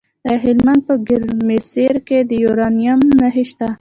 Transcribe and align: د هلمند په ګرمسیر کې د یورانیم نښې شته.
د 0.27 0.29
هلمند 0.43 0.81
په 0.87 0.93
ګرمسیر 1.07 1.95
کې 2.07 2.19
د 2.29 2.31
یورانیم 2.43 2.99
نښې 3.19 3.43
شته. 3.49 3.67